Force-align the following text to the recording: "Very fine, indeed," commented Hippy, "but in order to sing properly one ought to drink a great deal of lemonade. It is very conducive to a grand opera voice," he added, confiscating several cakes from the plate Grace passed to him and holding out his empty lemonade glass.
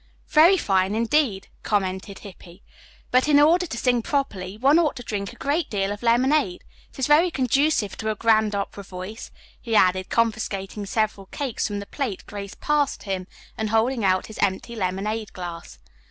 "Very 0.29 0.57
fine, 0.57 0.95
indeed," 0.95 1.47
commented 1.61 2.17
Hippy, 2.25 2.63
"but 3.11 3.27
in 3.27 3.39
order 3.39 3.67
to 3.67 3.77
sing 3.77 4.01
properly 4.01 4.57
one 4.57 4.79
ought 4.79 4.95
to 4.95 5.03
drink 5.03 5.31
a 5.31 5.35
great 5.35 5.69
deal 5.69 5.91
of 5.91 6.01
lemonade. 6.01 6.63
It 6.91 6.97
is 6.97 7.05
very 7.05 7.29
conducive 7.29 7.95
to 7.97 8.09
a 8.09 8.15
grand 8.15 8.55
opera 8.55 8.81
voice," 8.83 9.29
he 9.61 9.75
added, 9.75 10.09
confiscating 10.09 10.87
several 10.87 11.27
cakes 11.27 11.67
from 11.67 11.77
the 11.77 11.85
plate 11.85 12.25
Grace 12.25 12.55
passed 12.59 13.01
to 13.01 13.11
him 13.11 13.27
and 13.55 13.69
holding 13.69 14.03
out 14.03 14.25
his 14.25 14.39
empty 14.41 14.75
lemonade 14.75 15.33
glass. 15.33 15.77